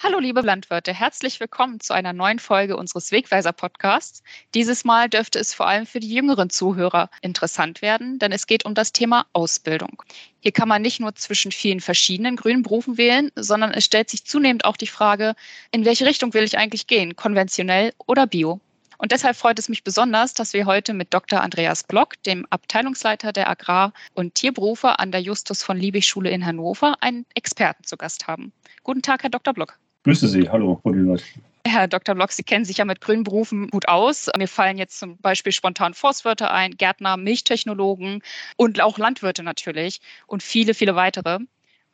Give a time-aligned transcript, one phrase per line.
[0.00, 4.22] Hallo liebe Landwirte, herzlich willkommen zu einer neuen Folge unseres Wegweiser-Podcasts.
[4.54, 8.64] Dieses Mal dürfte es vor allem für die jüngeren Zuhörer interessant werden, denn es geht
[8.64, 10.04] um das Thema Ausbildung.
[10.38, 14.24] Hier kann man nicht nur zwischen vielen verschiedenen grünen Berufen wählen, sondern es stellt sich
[14.24, 15.34] zunehmend auch die Frage,
[15.72, 18.60] in welche Richtung will ich eigentlich gehen, konventionell oder bio?
[18.98, 21.40] Und deshalb freut es mich besonders, dass wir heute mit Dr.
[21.40, 26.46] Andreas Block, dem Abteilungsleiter der Agrar- und Tierberufe an der Justus von Liebig Schule in
[26.46, 28.52] Hannover, einen Experten zu Gast haben.
[28.84, 29.52] Guten Tag, Herr Dr.
[29.54, 29.76] Block.
[30.04, 31.22] Grüße Sie, hallo, Frau Dülert.
[31.66, 32.14] Herr Dr.
[32.14, 34.30] Block, Sie kennen sich ja mit grünen Berufen gut aus.
[34.36, 38.22] Mir fallen jetzt zum Beispiel spontan Forstwirte ein, Gärtner, Milchtechnologen
[38.56, 41.40] und auch Landwirte natürlich und viele, viele weitere.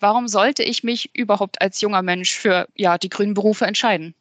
[0.01, 4.15] Warum sollte ich mich überhaupt als junger Mensch für ja, die grünen Berufe entscheiden?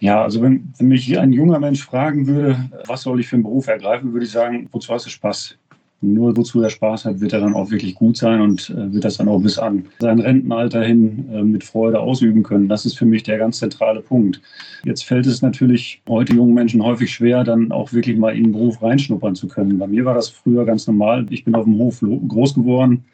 [0.00, 3.44] Ja, also wenn, wenn mich ein junger Mensch fragen würde, was soll ich für einen
[3.44, 5.56] Beruf ergreifen, würde ich sagen, wozu hast du Spaß?
[6.02, 9.04] Nur wozu er Spaß hat, wird er dann auch wirklich gut sein und äh, wird
[9.04, 12.68] das dann auch bis an sein Rentenalter hin äh, mit Freude ausüben können.
[12.68, 14.40] Das ist für mich der ganz zentrale Punkt.
[14.84, 18.52] Jetzt fällt es natürlich heute jungen Menschen häufig schwer, dann auch wirklich mal in den
[18.52, 19.78] Beruf reinschnuppern zu können.
[19.78, 21.26] Bei mir war das früher ganz normal.
[21.30, 23.04] Ich bin auf dem Hof groß geworden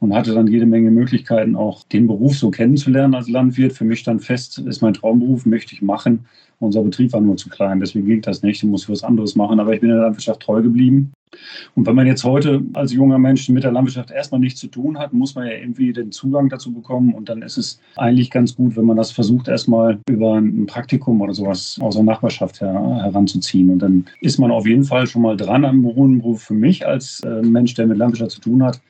[0.00, 3.72] und hatte dann jede Menge Möglichkeiten, auch den Beruf so kennenzulernen als Landwirt.
[3.72, 6.26] Für mich dann fest, ist mein Traumberuf, möchte ich machen.
[6.58, 8.62] Unser Betrieb war nur zu klein, deswegen ging das nicht.
[8.62, 11.12] Ich musste was anderes machen, aber ich bin der Landwirtschaft treu geblieben.
[11.74, 14.98] Und wenn man jetzt heute als junger Mensch mit der Landwirtschaft erstmal nichts zu tun
[14.98, 17.12] hat, muss man ja irgendwie den Zugang dazu bekommen.
[17.12, 21.20] Und dann ist es eigentlich ganz gut, wenn man das versucht, erstmal über ein Praktikum
[21.20, 23.70] oder sowas aus der Nachbarschaft her, heranzuziehen.
[23.70, 26.42] Und dann ist man auf jeden Fall schon mal dran am Beruf.
[26.42, 28.80] Für mich als äh, Mensch, der mit Landwirtschaft zu tun hat,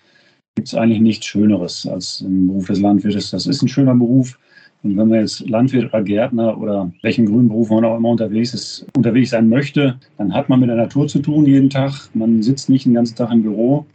[0.56, 3.30] gibt es eigentlich nichts Schöneres als im Beruf des Landwirtes.
[3.30, 4.38] Das ist ein schöner Beruf.
[4.82, 8.54] Und wenn man jetzt Landwirt oder Gärtner oder welchen grünen Beruf man auch immer unterwegs
[8.54, 11.92] ist, unterwegs sein möchte, dann hat man mit der Natur zu tun jeden Tag.
[12.14, 13.86] Man sitzt nicht den ganzen Tag im Büro.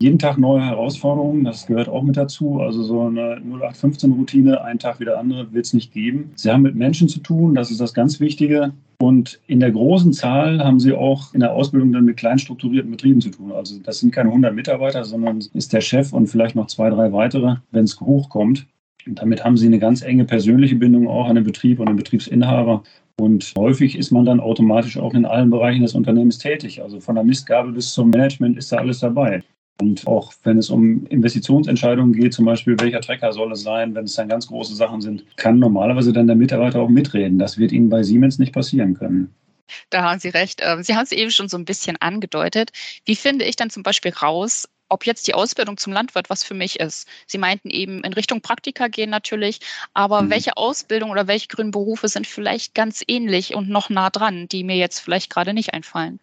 [0.00, 2.60] Jeden Tag neue Herausforderungen, das gehört auch mit dazu.
[2.60, 6.30] Also so eine 0815-Routine, einen Tag wie der andere, wird es nicht geben.
[6.36, 8.72] Sie haben mit Menschen zu tun, das ist das ganz Wichtige.
[9.00, 12.92] Und in der großen Zahl haben sie auch in der Ausbildung dann mit klein strukturierten
[12.92, 13.50] Betrieben zu tun.
[13.50, 17.12] Also das sind keine 100 Mitarbeiter, sondern ist der Chef und vielleicht noch zwei, drei
[17.12, 18.68] weitere, wenn es hochkommt.
[19.04, 21.96] Und damit haben sie eine ganz enge persönliche Bindung auch an den Betrieb und den
[21.96, 22.84] Betriebsinhaber.
[23.20, 26.82] Und häufig ist man dann automatisch auch in allen Bereichen des Unternehmens tätig.
[26.82, 29.42] Also von der Mistgabel bis zum Management ist da alles dabei.
[29.80, 34.04] Und auch wenn es um Investitionsentscheidungen geht, zum Beispiel welcher Trecker soll es sein, wenn
[34.04, 37.38] es dann ganz große Sachen sind, kann normalerweise dann der Mitarbeiter auch mitreden.
[37.38, 39.32] Das wird Ihnen bei Siemens nicht passieren können.
[39.90, 40.60] Da haben Sie recht.
[40.64, 42.70] Ähm, Sie haben es eben schon so ein bisschen angedeutet.
[43.04, 46.54] Wie finde ich dann zum Beispiel raus, ob jetzt die Ausbildung zum Landwirt was für
[46.54, 47.06] mich ist.
[47.26, 49.60] Sie meinten eben in Richtung Praktika gehen natürlich,
[49.94, 50.30] aber mhm.
[50.30, 54.64] welche Ausbildung oder welche grünen Berufe sind vielleicht ganz ähnlich und noch nah dran, die
[54.64, 56.20] mir jetzt vielleicht gerade nicht einfallen?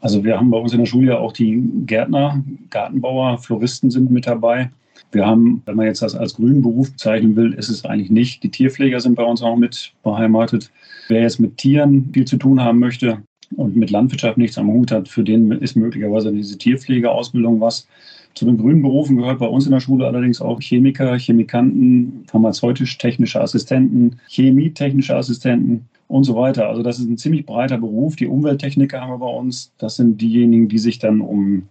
[0.00, 4.10] Also wir haben bei uns in der Schule ja auch die Gärtner, Gartenbauer, Floristen sind
[4.10, 4.70] mit dabei.
[5.12, 8.42] Wir haben, wenn man jetzt das als grünen Beruf bezeichnen will, ist es eigentlich nicht.
[8.42, 10.70] Die Tierpfleger sind bei uns auch mit beheimatet.
[11.08, 13.22] Wer jetzt mit Tieren viel zu tun haben möchte
[13.56, 17.86] und mit Landwirtschaft nichts am Hut hat, für den ist möglicherweise diese Tierpflegeausbildung was.
[18.34, 23.40] Zu den grünen Berufen gehört bei uns in der Schule allerdings auch Chemiker, Chemikanten, pharmazeutisch-technische
[23.40, 26.68] Assistenten, chemietechnische Assistenten und so weiter.
[26.68, 28.16] Also das ist ein ziemlich breiter Beruf.
[28.16, 29.72] Die Umwelttechniker haben wir bei uns.
[29.78, 31.68] Das sind diejenigen, die sich dann um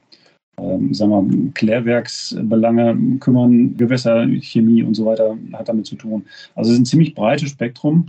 [0.57, 6.25] ähm, sagen wir, Klärwerksbelange kümmern, Gewässerchemie und so weiter hat damit zu tun.
[6.55, 8.07] Also es ist ein ziemlich breites Spektrum.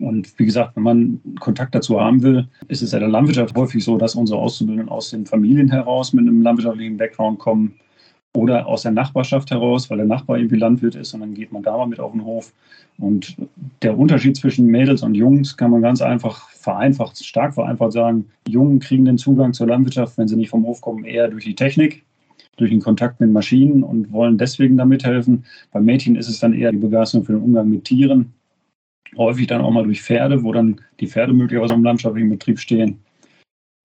[0.00, 3.84] Und wie gesagt, wenn man Kontakt dazu haben will, ist es ja der Landwirtschaft häufig
[3.84, 7.74] so, dass unsere Auszubildenden aus den Familien heraus mit einem landwirtschaftlichen Background kommen
[8.34, 11.62] oder aus der Nachbarschaft heraus, weil der Nachbar irgendwie Landwirt ist und dann geht man
[11.62, 12.52] da mal mit auf den Hof.
[12.98, 13.36] Und
[13.82, 18.26] der Unterschied zwischen Mädels und Jungs kann man ganz einfach vereinfacht, stark vereinfacht sagen.
[18.48, 21.54] Jungen kriegen den Zugang zur Landwirtschaft, wenn sie nicht vom Hof kommen, eher durch die
[21.54, 22.04] Technik,
[22.56, 25.44] durch den Kontakt mit Maschinen und wollen deswegen da mithelfen.
[25.70, 28.32] Bei Mädchen ist es dann eher die Begeisterung für den Umgang mit Tieren.
[29.16, 33.01] Häufig dann auch mal durch Pferde, wo dann die Pferde möglicherweise im landschaftlichen Betrieb stehen.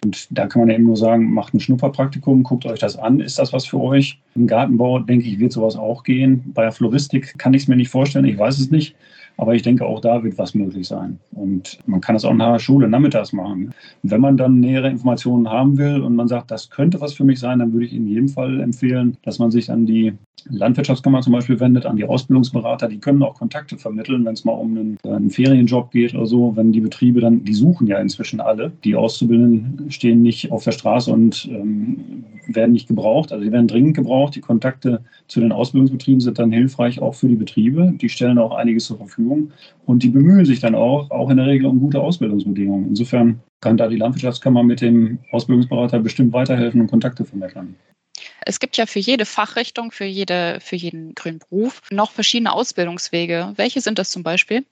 [0.03, 3.19] Und da kann man eben nur sagen, macht ein Schnupperpraktikum, guckt euch das an.
[3.19, 4.19] Ist das was für euch?
[4.35, 6.52] Im Gartenbau, denke ich, wird sowas auch gehen.
[6.53, 8.96] Bei der Floristik kann ich es mir nicht vorstellen, ich weiß es nicht.
[9.38, 11.20] Aber ich denke, auch da wird was möglich sein.
[11.32, 13.73] Und man kann es auch nach der Schule nachmittags machen.
[14.03, 17.23] Und wenn man dann nähere Informationen haben will und man sagt, das könnte was für
[17.23, 20.14] mich sein, dann würde ich in jedem Fall empfehlen, dass man sich an die
[20.49, 22.88] Landwirtschaftskammer zum Beispiel wendet, an die Ausbildungsberater.
[22.88, 26.55] Die können auch Kontakte vermitteln, wenn es mal um einen, einen, Ferienjob geht oder so.
[26.55, 28.72] Wenn die Betriebe dann, die suchen ja inzwischen alle.
[28.84, 33.32] Die Auszubildenden stehen nicht auf der Straße und ähm, werden nicht gebraucht.
[33.32, 34.35] Also die werden dringend gebraucht.
[34.35, 37.93] Die Kontakte zu den Ausbildungsbetrieben sind dann hilfreich auch für die Betriebe.
[38.00, 39.52] Die stellen auch einiges zur Verfügung
[39.85, 42.90] und die bemühen sich dann auch, auch in der Regel um gute Ausbildungsbedingungen.
[42.90, 47.76] Insofern kann da die Landwirtschaftskammer mit dem Ausbildungsberater bestimmt weiterhelfen und Kontakte vermitteln.
[48.49, 53.52] Es gibt ja für jede Fachrichtung, für, jede, für jeden grünen Beruf noch verschiedene Ausbildungswege.
[53.58, 54.64] Welche sind das zum Beispiel?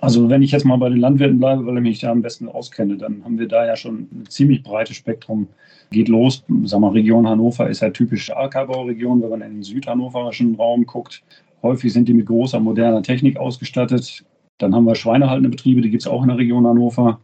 [0.00, 2.48] Also wenn ich jetzt mal bei den Landwirten bleibe, weil ich mich da am besten
[2.48, 5.48] auskenne, dann haben wir da ja schon ein ziemlich breites Spektrum.
[5.90, 10.54] Geht los, sagen wir, Region Hannover ist ja typisch Ackerbauregion, wenn man in den südhannoverischen
[10.54, 11.22] Raum guckt.
[11.62, 14.24] Häufig sind die mit großer moderner Technik ausgestattet.
[14.56, 17.20] Dann haben wir schweinehaltende Betriebe, die gibt es auch in der Region Hannover.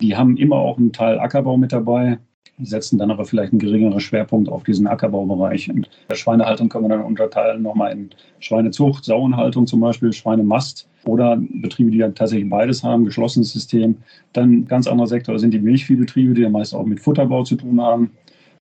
[0.00, 2.20] Die haben immer auch einen Teil Ackerbau mit dabei
[2.62, 5.70] setzen dann aber vielleicht einen geringeren Schwerpunkt auf diesen Ackerbaubereich.
[5.70, 11.38] Und der Schweinehaltung können wir dann unterteilen nochmal in Schweinezucht, Sauenhaltung zum Beispiel, Schweinemast oder
[11.40, 13.96] Betriebe, die dann tatsächlich beides haben, geschlossenes System.
[14.32, 17.80] Dann ganz anderer Sektor sind die Milchviehbetriebe, die ja meist auch mit Futterbau zu tun
[17.80, 18.10] haben.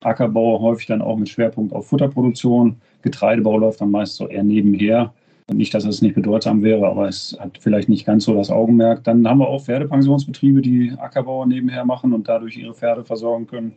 [0.01, 2.77] Ackerbau häufig dann auch mit Schwerpunkt auf Futterproduktion.
[3.01, 5.13] Getreidebau läuft dann meist so eher nebenher.
[5.51, 9.03] Nicht, dass es nicht bedeutsam wäre, aber es hat vielleicht nicht ganz so das Augenmerk.
[9.03, 13.73] Dann haben wir auch Pferdepensionsbetriebe, die Ackerbauer nebenher machen und dadurch ihre Pferde versorgen können.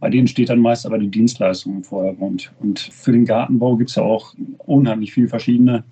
[0.00, 2.52] Bei denen steht dann meist aber die Dienstleistung im Vordergrund.
[2.60, 5.84] Und für den Gartenbau gibt es ja auch unheimlich viele verschiedene.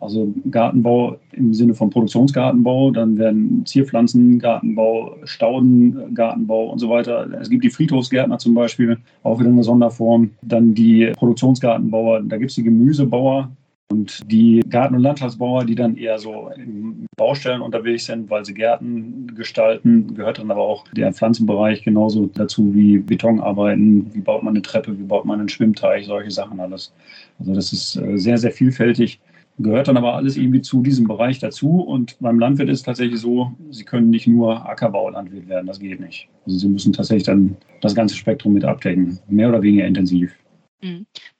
[0.00, 7.28] Also Gartenbau im Sinne von Produktionsgartenbau, dann werden Zierpflanzengartenbau, Staudengartenbau und so weiter.
[7.40, 10.32] Es gibt die Friedhofsgärtner zum Beispiel, auch wieder eine Sonderform.
[10.42, 13.50] Dann die Produktionsgartenbauer, da gibt es die Gemüsebauer,
[13.90, 18.54] und die Garten- und Landschaftsbauer, die dann eher so in Baustellen unterwegs sind, weil sie
[18.54, 24.54] Gärten gestalten, gehört dann aber auch der Pflanzenbereich genauso dazu wie Betonarbeiten, wie baut man
[24.54, 26.92] eine Treppe, wie baut man einen Schwimmteich, solche Sachen alles.
[27.38, 29.20] Also das ist äh, sehr, sehr vielfältig.
[29.58, 31.80] Gehört dann aber alles irgendwie zu diesem Bereich dazu.
[31.80, 36.00] Und beim Landwirt ist es tatsächlich so, sie können nicht nur Ackerbaulandwirt werden, das geht
[36.00, 36.28] nicht.
[36.44, 40.34] Also sie müssen tatsächlich dann das ganze Spektrum mit abdecken, mehr oder weniger intensiv.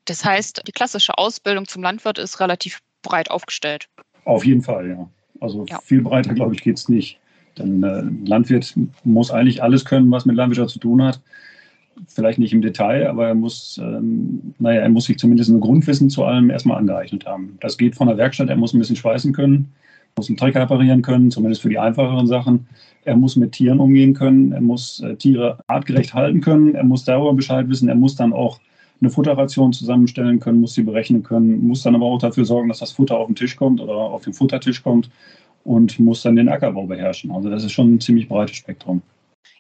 [0.07, 3.89] Das heißt, die klassische Ausbildung zum Landwirt ist relativ breit aufgestellt.
[4.25, 5.09] Auf jeden Fall, ja.
[5.41, 5.79] Also ja.
[5.81, 7.19] viel breiter, glaube ich, geht es nicht.
[7.59, 8.75] Denn äh, Landwirt
[9.05, 11.21] muss eigentlich alles können, was mit Landwirtschaft zu tun hat.
[12.09, 16.11] Vielleicht nicht im Detail, aber er muss, ähm, naja, er muss sich zumindest ein Grundwissen
[16.11, 17.57] zu allem erstmal angeeignet haben.
[17.61, 19.73] Das geht von der Werkstatt, er muss ein bisschen schweißen können,
[20.17, 22.67] muss einen Trecker reparieren können, zumindest für die einfacheren Sachen.
[23.05, 27.05] Er muss mit Tieren umgehen können, er muss äh, Tiere artgerecht halten können, er muss
[27.05, 28.59] darüber Bescheid wissen, er muss dann auch
[29.01, 32.79] eine Futterration zusammenstellen können, muss sie berechnen können, muss dann aber auch dafür sorgen, dass
[32.79, 35.11] das Futter auf den Tisch kommt oder auf den Futtertisch kommt
[35.65, 37.31] und muss dann den Ackerbau beherrschen.
[37.31, 39.03] Also das ist schon ein ziemlich breites Spektrum.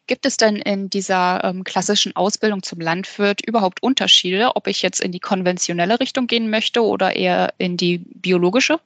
[0.06, 5.00] Gibt es denn in dieser ähm, klassischen Ausbildung zum Landwirt überhaupt Unterschiede, ob ich jetzt
[5.00, 8.78] in die konventionelle Richtung gehen möchte oder eher in die biologische?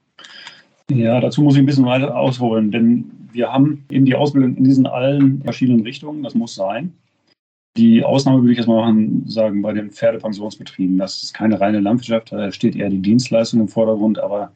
[0.90, 4.64] Ja, dazu muss ich ein bisschen weiter ausholen, denn wir haben eben die Ausbildung in
[4.64, 6.92] diesen allen verschiedenen Richtungen, das muss sein.
[7.76, 10.98] Die Ausnahme würde ich erstmal machen, sagen, bei den Pferdepensionsbetrieben.
[10.98, 14.50] Das ist keine reine Landwirtschaft, da steht eher die Dienstleistung im Vordergrund, aber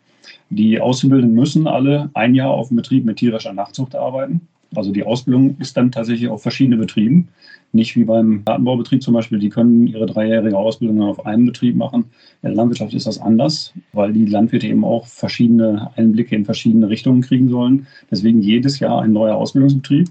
[0.50, 4.48] die Auszubildenden müssen alle ein Jahr auf dem Betrieb mit tierischer Nachzucht arbeiten.
[4.74, 7.28] Also die Ausbildung ist dann tatsächlich auf verschiedene Betrieben.
[7.72, 12.04] Nicht wie beim Gartenbaubetrieb zum Beispiel, die können ihre dreijährige Ausbildung auf einem Betrieb machen.
[12.42, 16.88] In der Landwirtschaft ist das anders, weil die Landwirte eben auch verschiedene Einblicke in verschiedene
[16.88, 17.86] Richtungen kriegen sollen.
[18.10, 20.08] Deswegen jedes Jahr ein neuer Ausbildungsbetrieb.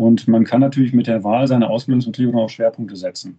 [0.00, 3.38] Und man kann natürlich mit der Wahl seiner Ausbildungsbetriebe noch Schwerpunkte setzen.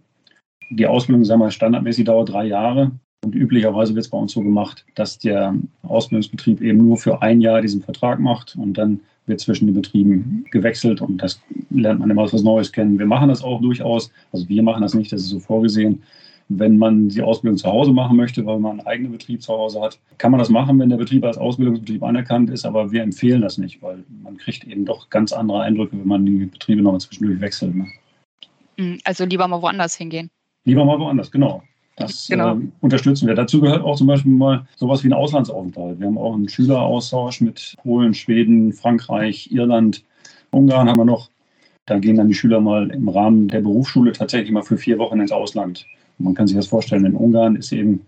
[0.70, 2.92] Die Ausbildung, sagen wir, standardmäßig dauert drei Jahre.
[3.24, 7.40] Und üblicherweise wird es bei uns so gemacht, dass der Ausbildungsbetrieb eben nur für ein
[7.40, 12.10] Jahr diesen Vertrag macht und dann wird zwischen den Betrieben gewechselt und das lernt man
[12.10, 12.96] immer was Neues kennen.
[12.96, 14.12] Wir machen das auch durchaus.
[14.32, 16.02] Also wir machen das nicht, das ist so vorgesehen.
[16.48, 19.80] Wenn man die Ausbildung zu Hause machen möchte, weil man einen eigenen Betrieb zu Hause
[19.80, 23.40] hat, kann man das machen, wenn der Betrieb als Ausbildungsbetrieb anerkannt ist, aber wir empfehlen
[23.40, 26.98] das nicht, weil man kriegt eben doch ganz andere Eindrücke, wenn man die Betriebe noch
[26.98, 27.74] zwischendurch wechselt.
[27.74, 27.86] Ne?
[28.78, 30.30] Hm, also lieber mal woanders hingehen.
[30.64, 31.62] Lieber mal woanders, genau.
[31.96, 32.56] Das genau.
[32.56, 33.34] äh, unterstützen wir.
[33.34, 36.00] Dazu gehört auch zum Beispiel mal sowas wie ein Auslandsaufenthalt.
[36.00, 40.02] Wir haben auch einen Schüleraustausch mit Polen, Schweden, Frankreich, Irland,
[40.50, 41.30] Ungarn haben wir noch.
[41.86, 45.20] Da gehen dann die Schüler mal im Rahmen der Berufsschule tatsächlich mal für vier Wochen
[45.20, 45.86] ins Ausland.
[46.18, 48.02] Man kann sich das vorstellen, in Ungarn ist eben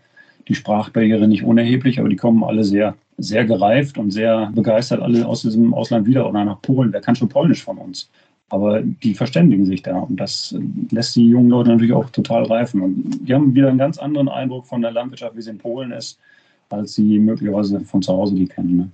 [0.49, 5.27] die Sprachbarriere nicht unerheblich, aber die kommen alle sehr, sehr gereift und sehr begeistert alle
[5.27, 6.93] aus diesem Ausland wieder oder nach Polen.
[6.93, 8.11] Wer kann schon Polnisch von uns?
[8.51, 10.55] Aber die verständigen sich da und das
[10.91, 12.83] lässt die jungen Leute natürlich auch total reifen.
[12.83, 15.93] Und die haben wieder einen ganz anderen Eindruck von der Landwirtschaft, wie sie in Polen
[15.93, 16.19] ist,
[16.69, 18.77] als sie möglicherweise von zu Hause die kennen.
[18.77, 18.91] Ne?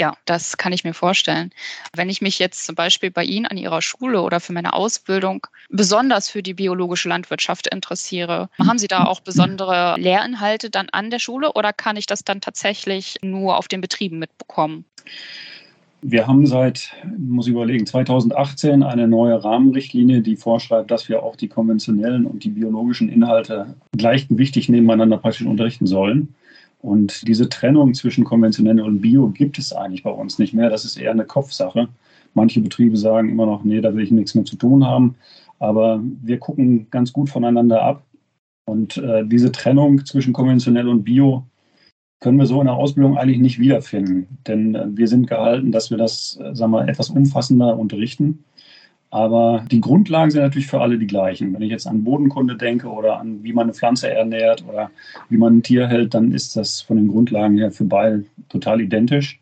[0.00, 1.50] Ja, das kann ich mir vorstellen.
[1.94, 5.46] Wenn ich mich jetzt zum Beispiel bei Ihnen an Ihrer Schule oder für meine Ausbildung
[5.68, 11.20] besonders für die biologische Landwirtschaft interessiere, haben Sie da auch besondere Lehrinhalte dann an der
[11.20, 14.84] Schule oder kann ich das dann tatsächlich nur auf den Betrieben mitbekommen?
[16.06, 21.34] Wir haben seit, muss ich überlegen, 2018 eine neue Rahmenrichtlinie, die vorschreibt, dass wir auch
[21.34, 26.34] die konventionellen und die biologischen Inhalte gleichgewichtig nebeneinander praktisch unterrichten sollen.
[26.84, 30.68] Und diese Trennung zwischen konventionell und Bio gibt es eigentlich bei uns nicht mehr.
[30.68, 31.88] Das ist eher eine Kopfsache.
[32.34, 35.14] Manche Betriebe sagen immer noch, nee, da will ich nichts mehr zu tun haben.
[35.58, 38.04] Aber wir gucken ganz gut voneinander ab.
[38.66, 41.46] Und äh, diese Trennung zwischen konventionell und Bio
[42.20, 44.26] können wir so in der Ausbildung eigentlich nicht wiederfinden.
[44.46, 48.44] Denn äh, wir sind gehalten, dass wir das, äh, sagen wir, etwas umfassender unterrichten.
[49.14, 51.54] Aber die Grundlagen sind natürlich für alle die gleichen.
[51.54, 54.90] Wenn ich jetzt an Bodenkunde denke oder an wie man eine Pflanze ernährt oder
[55.28, 58.80] wie man ein Tier hält, dann ist das von den Grundlagen her für beide total
[58.80, 59.38] identisch.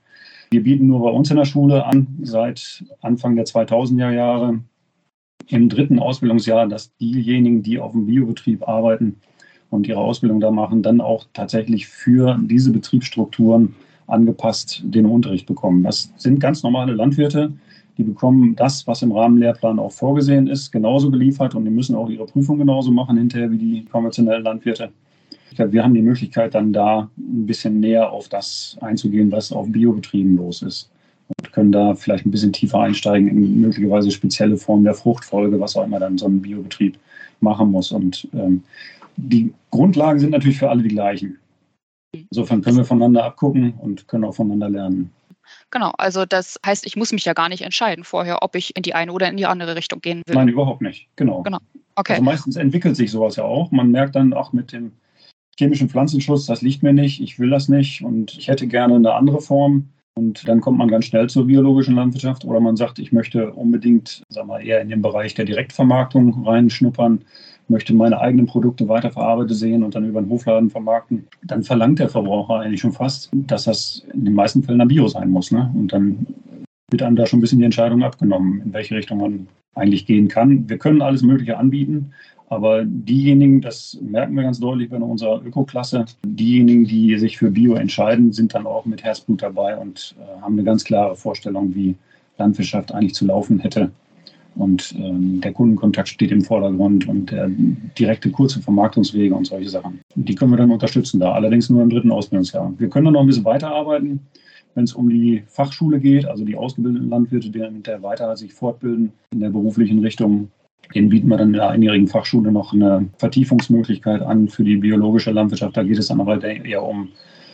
[0.51, 4.61] Wir bieten nur bei uns in der Schule an, seit Anfang der 2000er Jahre,
[5.49, 9.23] im dritten Ausbildungsjahr, dass diejenigen, die auf dem Biobetrieb arbeiten
[9.71, 13.75] und ihre Ausbildung da machen, dann auch tatsächlich für diese Betriebsstrukturen
[14.07, 15.83] angepasst den Unterricht bekommen.
[15.83, 17.55] Das sind ganz normale Landwirte,
[17.99, 22.09] die bekommen das, was im Rahmenlehrplan auch vorgesehen ist, genauso geliefert und die müssen auch
[22.09, 24.91] ihre Prüfung genauso machen hinterher wie die konventionellen Landwirte.
[25.51, 29.53] Ich glaube, wir haben die Möglichkeit, dann da ein bisschen näher auf das einzugehen, was
[29.53, 30.91] auf Biobetrieben los ist.
[31.29, 35.77] Und können da vielleicht ein bisschen tiefer einsteigen in möglicherweise spezielle Formen der Fruchtfolge, was
[35.77, 36.99] auch immer dann so ein Biobetrieb
[37.41, 37.93] machen muss.
[37.93, 38.63] Und ähm,
[39.17, 41.39] die Grundlagen sind natürlich für alle die gleichen.
[42.15, 45.11] Insofern können wir voneinander abgucken und können auch voneinander lernen.
[45.71, 48.83] Genau, also das heißt, ich muss mich ja gar nicht entscheiden vorher, ob ich in
[48.83, 50.35] die eine oder in die andere Richtung gehen will.
[50.35, 51.09] Nein, überhaupt nicht.
[51.17, 51.43] Genau.
[51.43, 51.59] genau.
[51.95, 52.15] Okay.
[52.15, 53.71] Also meistens entwickelt sich sowas ja auch.
[53.71, 54.93] Man merkt dann auch mit dem
[55.59, 59.15] chemischen Pflanzenschutz, das liegt mir nicht, ich will das nicht und ich hätte gerne eine
[59.15, 59.89] andere Form.
[60.15, 64.23] Und dann kommt man ganz schnell zur biologischen Landwirtschaft oder man sagt, ich möchte unbedingt
[64.29, 67.25] sagen wir, eher in den Bereich der Direktvermarktung reinschnuppern
[67.69, 72.09] möchte meine eigenen Produkte weiterverarbeitet sehen und dann über den Hofladen vermarkten, dann verlangt der
[72.09, 75.51] Verbraucher eigentlich schon fast, dass das in den meisten Fällen ein Bio sein muss.
[75.51, 75.71] Ne?
[75.75, 76.27] Und dann
[76.91, 80.29] wird einem da schon ein bisschen die Entscheidung abgenommen, in welche Richtung man eigentlich gehen
[80.29, 80.69] kann.
[80.69, 82.13] Wir können alles Mögliche anbieten,
[82.49, 87.75] aber diejenigen, das merken wir ganz deutlich bei unserer Ökoklasse, diejenigen, die sich für Bio
[87.75, 91.95] entscheiden, sind dann auch mit Herzblut dabei und äh, haben eine ganz klare Vorstellung, wie
[92.37, 93.91] Landwirtschaft eigentlich zu laufen hätte.
[94.55, 97.51] Und ähm, der Kundenkontakt steht im Vordergrund und der
[97.99, 100.01] direkte kurze Vermarktungswege und solche Sachen.
[100.15, 102.73] Die können wir dann unterstützen da, allerdings nur im dritten Ausbildungsjahr.
[102.79, 104.21] Wir können dann noch ein bisschen weiterarbeiten,
[104.75, 109.13] wenn es um die Fachschule geht, also die ausgebildeten Landwirte, die hinterher weiter sich fortbilden
[109.33, 110.51] in der beruflichen Richtung.
[110.95, 115.31] Den bieten wir dann in der einjährigen Fachschule noch eine Vertiefungsmöglichkeit an für die biologische
[115.31, 115.77] Landwirtschaft.
[115.77, 117.09] Da geht es dann aber eher um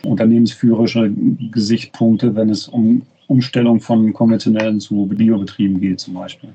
[0.05, 1.11] unternehmensführerische
[1.51, 6.49] Gesichtspunkte, wenn es um Umstellung von konventionellen zu Biobetrieben geht zum Beispiel.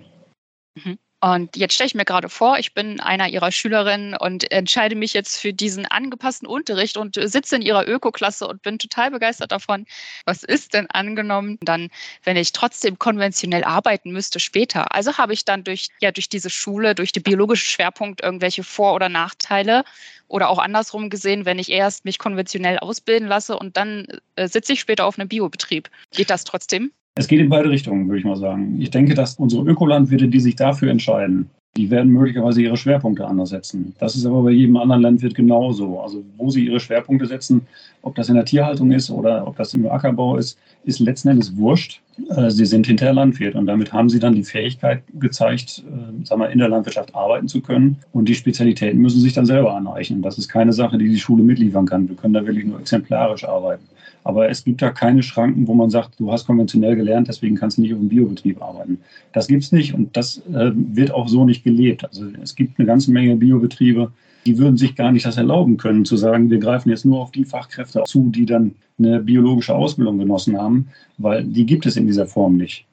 [0.75, 0.99] Mhm.
[1.21, 5.15] Und jetzt stelle ich mir gerade vor, ich bin einer Ihrer Schülerinnen und entscheide mich
[5.15, 9.87] jetzt für diesen angepassten Unterricht und sitze in Ihrer Ökoklasse und bin total begeistert davon.
[10.27, 11.89] Was ist denn angenommen dann,
[12.25, 14.93] wenn ich trotzdem konventionell arbeiten müsste später?
[14.93, 18.95] Also habe ich dann durch, ja, durch diese Schule, durch den biologischen Schwerpunkt irgendwelche Vor-
[18.95, 19.85] oder Nachteile?
[20.29, 24.75] Oder auch andersrum gesehen, wenn ich erst mich konventionell ausbilden lasse und dann äh, sitze
[24.75, 25.89] ich später auf einem Biobetrieb.
[26.13, 26.93] Geht das trotzdem?
[27.17, 28.81] Es geht in beide Richtungen, würde ich mal sagen.
[28.81, 33.51] Ich denke, dass unsere Ökolandwirte, die sich dafür entscheiden, die werden möglicherweise ihre Schwerpunkte anders
[33.51, 33.95] setzen.
[34.01, 36.01] Das ist aber bei jedem anderen Landwirt genauso.
[36.01, 37.69] Also wo sie ihre Schwerpunkte setzen,
[38.03, 41.57] ob das in der Tierhaltung ist oder ob das im Ackerbau ist, ist letzten Endes
[41.57, 42.01] wurscht.
[42.31, 46.41] Äh, sie sind hinterher Landwirt und damit haben sie dann die Fähigkeit gezeigt, äh, sagen
[46.41, 47.97] wir, in der Landwirtschaft arbeiten zu können.
[48.13, 50.21] Und die Spezialitäten müssen sich dann selber anreichen.
[50.21, 52.09] Das ist keine Sache, die die Schule mitliefern kann.
[52.09, 53.85] Wir können da wirklich nur exemplarisch arbeiten.
[54.25, 57.77] Aber es gibt da keine Schranken, wo man sagt, du hast konventionell gelernt, deswegen kannst
[57.77, 58.99] du nicht auf dem Biobetrieb arbeiten.
[59.33, 62.05] Das gibt es nicht und das äh, wird auch so nicht gelebt.
[62.05, 64.11] Also es gibt eine ganze Menge Biobetriebe,
[64.47, 67.31] die würden sich gar nicht das erlauben können, zu sagen, wir greifen jetzt nur auf
[67.31, 70.89] die Fachkräfte zu, die dann eine biologische Ausbildung genossen haben,
[71.19, 72.87] weil die gibt es in dieser Form nicht.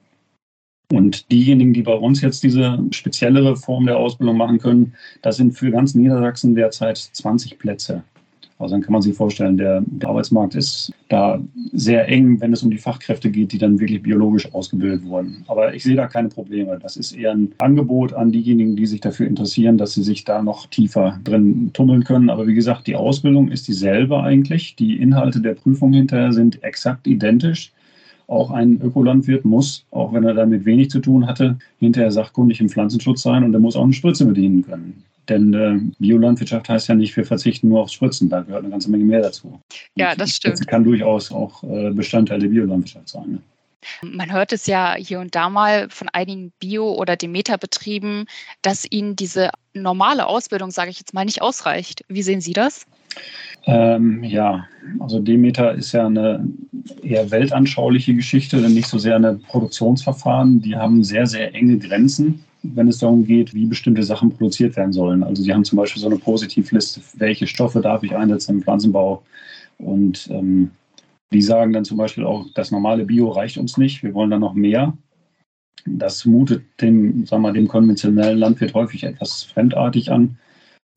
[0.91, 5.53] Und diejenigen, die bei uns jetzt diese speziellere Form der Ausbildung machen können, das sind
[5.53, 8.03] für ganz Niedersachsen derzeit 20 Plätze.
[8.61, 11.41] Also dann kann man sich vorstellen, der, der, Arbeitsmarkt ist da
[11.73, 15.43] sehr eng, wenn es um die Fachkräfte geht, die dann wirklich biologisch ausgebildet wurden.
[15.47, 16.77] Aber ich sehe da keine Probleme.
[16.79, 20.43] Das ist eher ein Angebot an diejenigen, die sich dafür interessieren, dass sie sich da
[20.43, 22.29] noch tiefer drin tummeln können.
[22.29, 24.75] Aber wie gesagt, die Ausbildung ist dieselbe eigentlich.
[24.75, 27.71] Die Inhalte der Prüfung hinterher sind exakt identisch.
[28.27, 32.69] Auch ein Ökolandwirt muss, auch wenn er damit wenig zu tun hatte, hinterher sachkundig im
[32.69, 35.03] Pflanzenschutz sein und er muss auch eine Spritze bedienen können.
[35.31, 38.91] Denn äh, Biolandwirtschaft heißt ja nicht, wir verzichten nur aufs Spritzen, da gehört eine ganze
[38.91, 39.61] Menge mehr dazu.
[39.95, 40.59] Ja, das stimmt.
[40.59, 43.31] Das kann durchaus auch äh, Bestandteil der Biolandwirtschaft sein.
[43.31, 43.41] Ne?
[44.01, 48.25] Man hört es ja hier und da mal von einigen Bio- oder Demeter-Betrieben,
[48.61, 52.03] dass ihnen diese normale Ausbildung, sage ich jetzt mal, nicht ausreicht.
[52.09, 52.85] Wie sehen Sie das?
[53.65, 54.67] Ähm, ja,
[54.99, 56.45] also Demeter ist ja eine
[57.01, 60.61] eher weltanschauliche Geschichte, nicht so sehr eine Produktionsverfahren.
[60.61, 64.93] Die haben sehr, sehr enge Grenzen wenn es darum geht, wie bestimmte Sachen produziert werden
[64.93, 65.23] sollen.
[65.23, 69.23] Also sie haben zum Beispiel so eine Positivliste, welche Stoffe darf ich einsetzen im Pflanzenbau.
[69.77, 70.71] Und ähm,
[71.33, 74.37] die sagen dann zum Beispiel auch, das normale Bio reicht uns nicht, wir wollen da
[74.37, 74.95] noch mehr.
[75.85, 80.37] Das mutet dem, sagen wir, dem konventionellen Landwirt häufig etwas fremdartig an.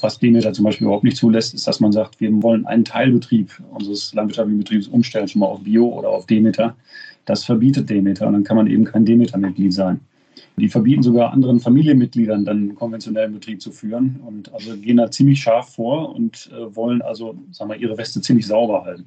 [0.01, 3.63] Was Demeter zum Beispiel überhaupt nicht zulässt, ist, dass man sagt, wir wollen einen Teilbetrieb
[3.71, 6.77] unseres landwirtschaftlichen Betriebs umstellen, schon mal auf Bio oder auf Demeter.
[7.25, 10.01] Das verbietet Demeter und dann kann man eben kein Demeter-Mitglied sein.
[10.57, 15.41] Die verbieten sogar anderen Familienmitgliedern dann konventionellen Betrieb zu führen und also gehen da ziemlich
[15.41, 19.07] scharf vor und äh, wollen also, sagen wir, ihre Weste ziemlich sauber halten.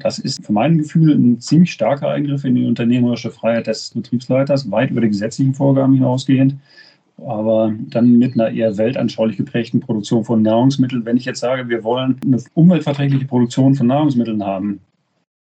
[0.00, 4.70] Das ist für mein Gefühl ein ziemlich starker Eingriff in die unternehmerische Freiheit des Betriebsleiters,
[4.70, 6.56] weit über die gesetzlichen Vorgaben hinausgehend
[7.24, 11.04] aber dann mit einer eher weltanschaulich geprägten Produktion von Nahrungsmitteln.
[11.04, 14.80] Wenn ich jetzt sage, wir wollen eine umweltverträgliche Produktion von Nahrungsmitteln haben,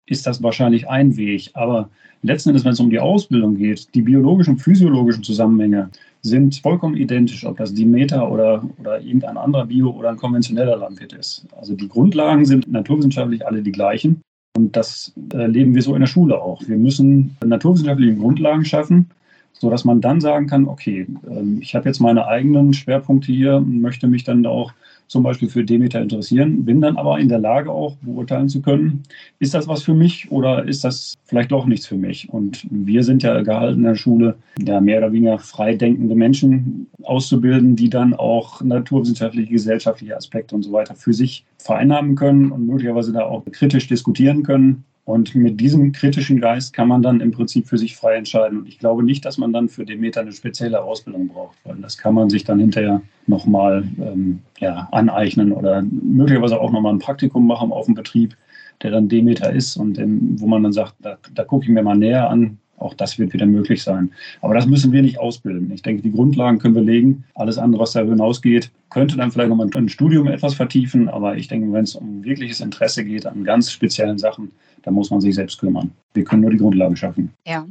[0.08, 1.50] ist das wahrscheinlich ein Weg.
[1.54, 1.90] Aber
[2.22, 5.90] letzten Endes, wenn es um die Ausbildung geht, die biologischen und physiologischen Zusammenhänge
[6.22, 11.12] sind vollkommen identisch, ob das Demeter oder, oder irgendein anderer Bio- oder ein konventioneller Landwirt
[11.12, 11.46] ist.
[11.56, 14.20] Also die Grundlagen sind naturwissenschaftlich alle die gleichen.
[14.56, 16.60] Und das erleben wir so in der Schule auch.
[16.66, 19.08] Wir müssen naturwissenschaftliche Grundlagen schaffen,
[19.52, 23.80] sodass man dann sagen kann, okay, ähm, ich habe jetzt meine eigenen Schwerpunkte hier und
[23.80, 24.72] möchte mich dann auch
[25.08, 29.02] zum Beispiel für Demeter interessieren, bin dann aber in der Lage auch beurteilen zu können,
[29.38, 32.28] ist das was für mich oder ist das vielleicht doch nichts für mich?
[32.30, 36.86] Und wir sind ja gehalten in der Schule, ja, mehr oder weniger frei denkende Menschen
[37.02, 42.66] auszubilden, die dann auch naturwissenschaftliche, gesellschaftliche Aspekte und so weiter für sich vereinnahmen können und
[42.66, 44.84] möglicherweise da auch kritisch diskutieren können.
[45.08, 48.58] Und mit diesem kritischen Geist kann man dann im Prinzip für sich frei entscheiden.
[48.58, 51.96] Und ich glaube nicht, dass man dann für Demeter eine spezielle Ausbildung braucht, weil das
[51.96, 57.46] kann man sich dann hinterher nochmal ähm, ja, aneignen oder möglicherweise auch nochmal ein Praktikum
[57.46, 58.36] machen auf dem Betrieb,
[58.82, 61.82] der dann Demeter ist und dem, wo man dann sagt, da, da gucke ich mir
[61.82, 64.12] mal näher an, auch das wird wieder möglich sein.
[64.40, 65.70] Aber das müssen wir nicht ausbilden.
[65.72, 67.24] Ich denke, die Grundlagen können wir legen.
[67.34, 71.08] Alles andere, was darüber hinausgeht, könnte dann vielleicht nochmal ein Studium etwas vertiefen.
[71.08, 75.10] Aber ich denke, wenn es um wirkliches Interesse geht an ganz speziellen Sachen, dann muss
[75.10, 75.90] man sich selbst kümmern.
[76.14, 77.32] Wir können nur die Grundlagen schaffen.
[77.46, 77.66] Ja.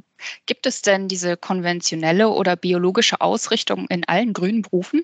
[0.45, 5.03] Gibt es denn diese konventionelle oder biologische Ausrichtung in allen grünen Berufen?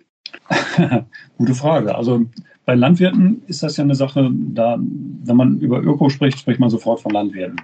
[1.37, 1.95] Gute Frage.
[1.95, 2.25] Also
[2.65, 6.69] bei Landwirten ist das ja eine Sache, da, wenn man über Öko spricht, spricht man
[6.69, 7.57] sofort von Landwirten.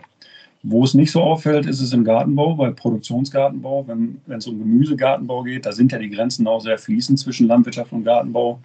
[0.62, 3.88] Wo es nicht so auffällt, ist es im Gartenbau, bei Produktionsgartenbau.
[3.88, 7.94] Wenn, es um Gemüsegartenbau geht, da sind ja die Grenzen auch sehr fließend zwischen Landwirtschaft
[7.94, 8.60] und Gartenbau.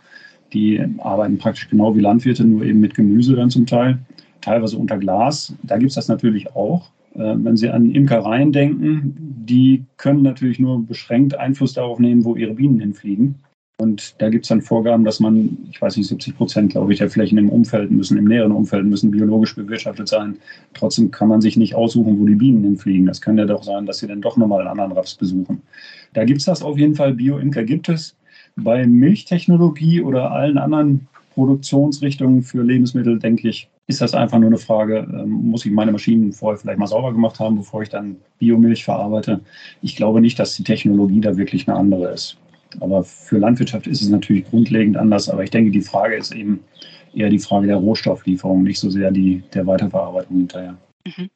[0.53, 3.99] Die arbeiten praktisch genau wie Landwirte, nur eben mit Gemüse dann zum Teil,
[4.41, 5.55] teilweise unter Glas.
[5.63, 6.91] Da gibt es das natürlich auch.
[7.15, 12.35] Äh, wenn Sie an Imkereien denken, die können natürlich nur beschränkt Einfluss darauf nehmen, wo
[12.35, 13.37] ihre Bienen hinfliegen.
[13.85, 17.01] Und da gibt es dann Vorgaben, dass man, ich weiß nicht, 70 Prozent, glaube ich,
[17.01, 20.39] der Flächen im Umfeld müssen, im näheren Umfeld müssen biologisch bewirtschaftet sein.
[20.73, 23.05] Trotzdem kann man sich nicht aussuchen, wo die Bienen hinfliegen.
[23.05, 25.61] Das kann ja doch sein, dass sie dann doch nochmal einen anderen Raps besuchen.
[26.15, 27.13] Da gibt es das auf jeden Fall.
[27.13, 28.17] Bio-Imker gibt es.
[28.57, 34.57] Bei Milchtechnologie oder allen anderen Produktionsrichtungen für Lebensmittel, denke ich, ist das einfach nur eine
[34.57, 38.17] Frage, ähm, muss ich meine Maschinen vorher vielleicht mal sauber gemacht haben, bevor ich dann
[38.39, 39.41] Biomilch verarbeite.
[39.83, 42.39] Ich glaube nicht, dass die Technologie da wirklich eine andere ist.
[42.81, 45.29] Aber für Landwirtschaft ist es natürlich grundlegend anders.
[45.29, 46.61] Aber ich denke, die Frage ist eben
[47.15, 50.77] eher die Frage der Rohstofflieferung, nicht so sehr die der Weiterverarbeitung hinterher.
[51.07, 51.31] Mhm.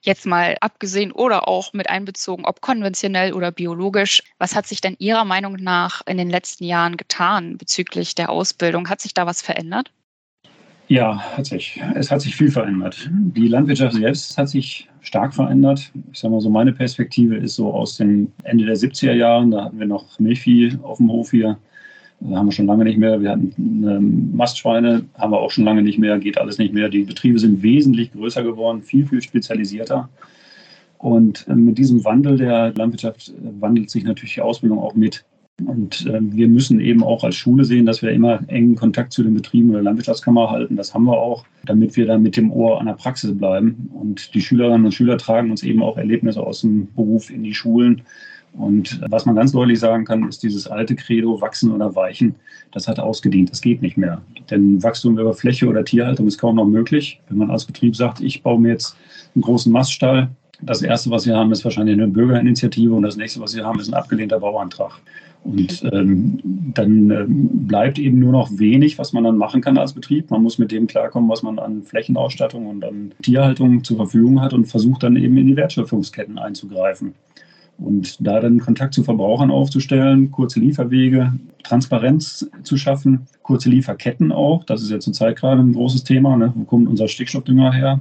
[0.00, 4.96] Jetzt mal abgesehen oder auch mit einbezogen, ob konventionell oder biologisch, was hat sich denn
[4.98, 8.88] Ihrer Meinung nach in den letzten Jahren getan bezüglich der Ausbildung?
[8.88, 9.92] Hat sich da was verändert?
[10.88, 11.80] Ja, hat sich.
[11.94, 13.08] Es hat sich viel verändert.
[13.10, 15.90] Die Landwirtschaft selbst hat sich stark verändert.
[16.12, 19.50] Ich sage mal so, meine Perspektive ist so aus den Ende der 70er Jahren.
[19.50, 21.56] Da hatten wir noch Milchvieh auf dem Hof hier.
[22.20, 23.20] Da haben wir schon lange nicht mehr.
[23.20, 26.18] Wir hatten ähm, Mastschweine, haben wir auch schon lange nicht mehr.
[26.18, 26.88] Geht alles nicht mehr.
[26.88, 30.08] Die Betriebe sind wesentlich größer geworden, viel, viel spezialisierter.
[30.98, 35.24] Und äh, mit diesem Wandel der Landwirtschaft wandelt sich natürlich die Ausbildung auch mit.
[35.66, 39.22] Und äh, wir müssen eben auch als Schule sehen, dass wir immer engen Kontakt zu
[39.22, 40.76] den Betrieben oder Landwirtschaftskammer halten.
[40.76, 43.90] Das haben wir auch, damit wir dann mit dem Ohr an der Praxis bleiben.
[43.92, 47.54] Und die Schülerinnen und Schüler tragen uns eben auch Erlebnisse aus dem Beruf in die
[47.54, 48.02] Schulen.
[48.54, 52.34] Und was man ganz deutlich sagen kann, ist dieses alte Credo, wachsen oder weichen,
[52.72, 54.20] das hat ausgedient, das geht nicht mehr.
[54.50, 57.20] Denn Wachstum über Fläche oder Tierhaltung ist kaum noch möglich.
[57.28, 58.96] Wenn man als Betrieb sagt, ich baue mir jetzt
[59.34, 60.28] einen großen Maststall,
[60.60, 63.80] das Erste, was wir haben, ist wahrscheinlich eine Bürgerinitiative und das Nächste, was wir haben,
[63.80, 64.92] ist ein abgelehnter Bauantrag.
[65.44, 66.38] Und ähm,
[66.72, 70.30] dann ähm, bleibt eben nur noch wenig, was man dann machen kann als Betrieb.
[70.30, 74.52] Man muss mit dem klarkommen, was man an Flächenausstattung und an Tierhaltung zur Verfügung hat
[74.52, 77.14] und versucht dann eben in die Wertschöpfungsketten einzugreifen.
[77.78, 81.32] Und da dann Kontakt zu Verbrauchern aufzustellen, kurze Lieferwege,
[81.64, 86.36] Transparenz zu schaffen, kurze Lieferketten auch, das ist ja zurzeit gerade ein großes Thema.
[86.36, 86.52] Ne?
[86.54, 88.00] Wo kommt unser Stickstoffdünger her?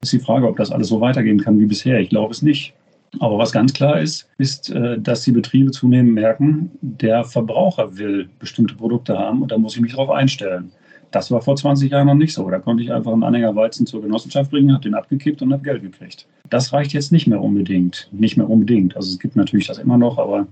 [0.00, 2.00] Ist die Frage, ob das alles so weitergehen kann wie bisher.
[2.00, 2.72] Ich glaube es nicht.
[3.20, 8.28] Aber was ganz klar ist, ist, äh, dass die Betriebe zunehmend merken, der Verbraucher will
[8.38, 10.70] bestimmte Produkte haben und da muss ich mich darauf einstellen.
[11.10, 12.48] Das war vor 20 Jahren noch nicht so.
[12.50, 15.62] Da konnte ich einfach einen Anhänger Weizen zur Genossenschaft bringen, habe den abgekippt und habe
[15.62, 16.26] Geld gekriegt.
[16.50, 18.08] Das reicht jetzt nicht mehr unbedingt.
[18.12, 18.94] Nicht mehr unbedingt.
[18.94, 20.46] Also es gibt natürlich das immer noch, aber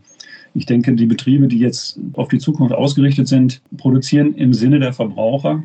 [0.54, 4.94] Ich denke, die Betriebe, die jetzt auf die Zukunft ausgerichtet sind, produzieren im Sinne der
[4.94, 5.62] Verbraucher.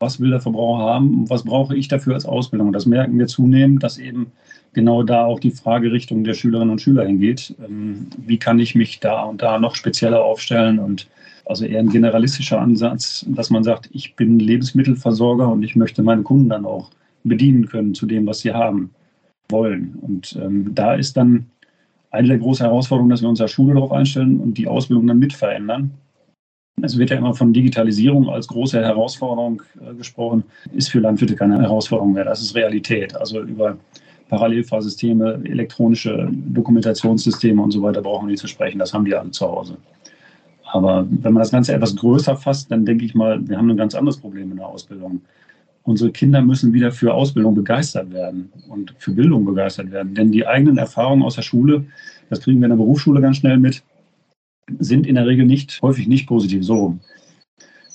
[0.00, 1.30] Was will der Verbraucher haben?
[1.30, 2.66] Was brauche ich dafür als Ausbildung?
[2.66, 4.32] Und das merken wir zunehmend, dass eben
[4.76, 7.54] genau da auch die Fragerichtung der Schülerinnen und Schüler hingeht.
[7.66, 10.78] Ähm, wie kann ich mich da und da noch spezieller aufstellen?
[10.78, 11.08] Und
[11.46, 16.22] also eher ein generalistischer Ansatz, dass man sagt, ich bin Lebensmittelversorger und ich möchte meine
[16.22, 16.90] Kunden dann auch
[17.24, 18.90] bedienen können zu dem, was sie haben
[19.48, 19.98] wollen.
[20.02, 21.46] Und ähm, da ist dann
[22.10, 25.32] eine der großen Herausforderungen, dass wir unsere Schule darauf einstellen und die Ausbildung dann mit
[25.32, 25.90] verändern.
[26.82, 31.58] Es wird ja immer von Digitalisierung als große Herausforderung äh, gesprochen, ist für Landwirte keine
[31.58, 32.24] Herausforderung mehr.
[32.24, 33.16] Das ist Realität.
[33.16, 33.78] Also über
[34.28, 38.78] Parallelfahrsysteme, elektronische Dokumentationssysteme und so weiter brauchen wir nicht zu sprechen.
[38.78, 39.76] Das haben die alle zu Hause.
[40.72, 43.76] Aber wenn man das Ganze etwas größer fasst, dann denke ich mal, wir haben ein
[43.76, 45.22] ganz anderes Problem in der Ausbildung.
[45.84, 50.14] Unsere Kinder müssen wieder für Ausbildung begeistert werden und für Bildung begeistert werden.
[50.14, 51.84] Denn die eigenen Erfahrungen aus der Schule,
[52.28, 53.84] das kriegen wir in der Berufsschule ganz schnell mit,
[54.80, 57.00] sind in der Regel nicht, häufig nicht positiv so rum.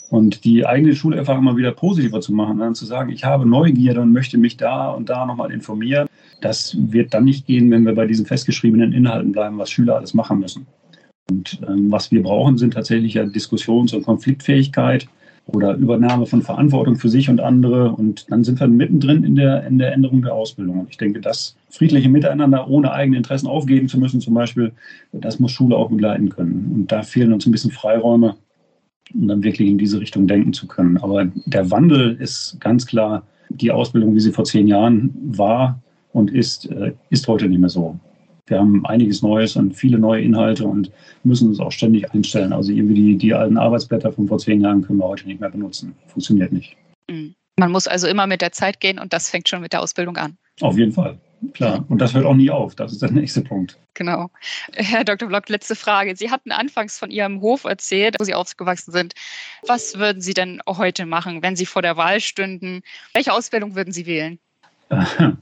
[0.10, 4.02] Und die eigene Schulerfahrung mal wieder positiver zu machen, dann zu sagen, ich habe Neugierde
[4.02, 6.08] und möchte mich da und da nochmal informieren,
[6.42, 10.14] das wird dann nicht gehen, wenn wir bei diesen festgeschriebenen Inhalten bleiben, was Schüler alles
[10.14, 10.68] machen müssen.
[11.30, 15.08] Und ähm, was wir brauchen, sind tatsächlich ja Diskussions- und Konfliktfähigkeit,
[15.48, 17.92] oder Übernahme von Verantwortung für sich und andere.
[17.92, 20.80] Und dann sind wir mittendrin in der, in der Änderung der Ausbildung.
[20.80, 24.72] Und ich denke, das friedliche Miteinander ohne eigene Interessen aufgeben zu müssen, zum Beispiel,
[25.12, 26.72] das muss Schule auch begleiten können.
[26.74, 28.36] Und da fehlen uns ein bisschen Freiräume,
[29.14, 30.98] um dann wirklich in diese Richtung denken zu können.
[30.98, 35.82] Aber der Wandel ist ganz klar, die Ausbildung, wie sie vor zehn Jahren war
[36.14, 38.00] und ist, äh, ist heute nicht mehr so
[38.52, 40.92] wir haben einiges Neues und viele neue Inhalte und
[41.24, 42.54] müssen uns auch ständig einstellen.
[42.54, 45.50] Also irgendwie die, die alten Arbeitsblätter von vor zehn Jahren können wir heute nicht mehr
[45.50, 45.96] benutzen.
[46.08, 46.76] Funktioniert nicht.
[47.10, 47.34] Mhm.
[47.58, 50.18] Man muss also immer mit der Zeit gehen und das fängt schon mit der Ausbildung
[50.18, 50.38] an.
[50.62, 51.18] Auf jeden Fall.
[51.54, 51.84] Klar.
[51.90, 52.76] Und das hört auch nie auf.
[52.76, 53.78] Das ist der nächste Punkt.
[53.96, 54.30] Genau.
[54.74, 55.28] Herr Dr.
[55.28, 56.16] Block, letzte Frage.
[56.16, 59.14] Sie hatten anfangs von Ihrem Hof erzählt, wo Sie aufgewachsen sind.
[59.66, 62.82] Was würden Sie denn heute machen, wenn Sie vor der Wahl stünden?
[63.14, 64.40] Welche Ausbildung würden Sie wählen?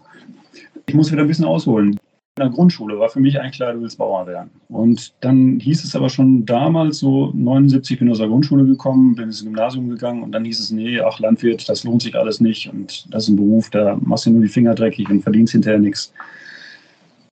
[0.87, 1.99] Ich muss wieder ein bisschen ausholen
[2.39, 4.49] in der Grundschule war für mich eigentlich klar, du willst Bauer werden.
[4.69, 9.15] Und dann hieß es aber schon damals, so 79 bin ich aus der Grundschule gekommen,
[9.15, 12.39] bin ins Gymnasium gegangen und dann hieß es, nee, ach Landwirt, das lohnt sich alles
[12.39, 15.51] nicht und das ist ein Beruf, da machst du nur die Finger dreckig und verdienst
[15.51, 16.13] hinterher nichts.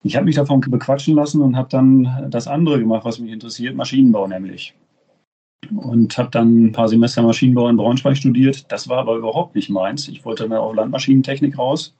[0.03, 3.75] Ich habe mich davon bequatschen lassen und habe dann das andere gemacht, was mich interessiert,
[3.75, 4.73] Maschinenbau nämlich.
[5.75, 8.71] Und habe dann ein paar Semester Maschinenbau in Braunschweig studiert.
[8.71, 10.07] Das war aber überhaupt nicht meins.
[10.07, 11.95] Ich wollte dann auf Landmaschinentechnik raus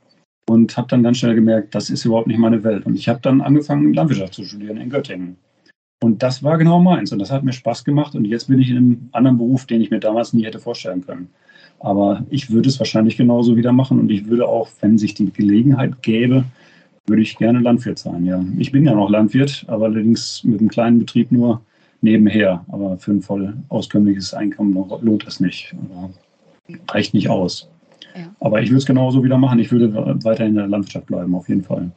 [0.49, 2.85] und habe dann ganz schnell gemerkt, das ist überhaupt nicht meine Welt.
[2.85, 5.37] Und ich habe dann angefangen, Landwirtschaft zu studieren in Göttingen.
[6.01, 8.69] Und das war genau meins und das hat mir Spaß gemacht und jetzt bin ich
[8.69, 11.29] in einem anderen Beruf, den ich mir damals nie hätte vorstellen können.
[11.79, 15.31] Aber ich würde es wahrscheinlich genauso wieder machen und ich würde auch, wenn sich die
[15.31, 16.43] Gelegenheit gäbe,
[17.07, 18.25] würde ich gerne Landwirt sein.
[18.25, 21.61] Ja, ich bin ja noch Landwirt, aber allerdings mit einem kleinen Betrieb nur
[22.01, 22.63] nebenher.
[22.67, 25.73] Aber für ein voll auskömmliches Einkommen lohnt es nicht.
[26.89, 27.69] Reicht nicht aus.
[28.39, 29.59] Aber ich würde es genauso wieder machen.
[29.59, 31.91] Ich würde weiter in der Landwirtschaft bleiben, auf jeden Fall.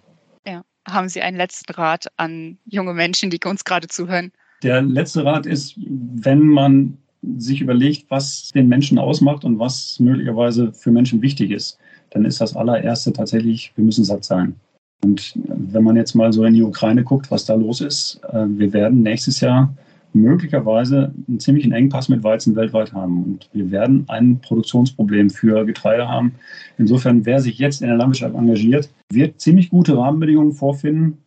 [0.47, 0.63] Ja.
[0.89, 4.33] Haben Sie einen letzten Rat an junge Menschen, die uns gerade zuhören?
[4.63, 6.99] Der letzte Rat ist, wenn man
[7.37, 11.79] sich überlegt, was den Menschen ausmacht und was möglicherweise für Menschen wichtig ist,
[12.11, 14.55] dann ist das allererste tatsächlich, wir müssen satt sein.
[15.03, 18.45] Und wenn man jetzt mal so in die Ukraine guckt, was da los ist, äh,
[18.47, 19.75] wir werden nächstes Jahr
[20.12, 23.25] möglicherweise einen ziemlichen Engpass mit Weizen weltweit haben.
[23.25, 26.33] Und wir werden ein Produktionsproblem für Getreide haben.
[26.79, 31.18] Insofern, wer sich jetzt in der Landwirtschaft engagiert, wird ziemlich gute Rahmenbedingungen vorfinden,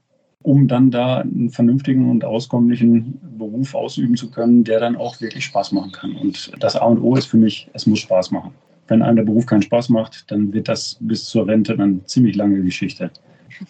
[0.41, 5.45] um dann da einen vernünftigen und auskommlichen Beruf ausüben zu können, der dann auch wirklich
[5.45, 6.15] Spaß machen kann.
[6.15, 8.51] Und das A und O ist für mich, es muss Spaß machen.
[8.87, 12.35] Wenn einem der Beruf keinen Spaß macht, dann wird das bis zur Rente eine ziemlich
[12.35, 13.09] lange Geschichte.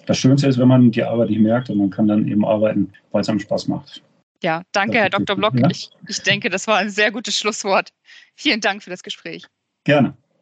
[0.07, 2.89] Das Schönste ist, wenn man die Arbeit nicht merkt und man kann dann eben arbeiten,
[3.11, 4.01] weil es einem Spaß macht.
[4.43, 5.37] Ja, danke, Herr Dr.
[5.37, 5.57] Block.
[5.57, 5.69] Ja?
[5.71, 7.93] Ich, ich denke, das war ein sehr gutes Schlusswort.
[8.35, 9.45] Vielen Dank für das Gespräch.
[9.85, 10.17] Gerne.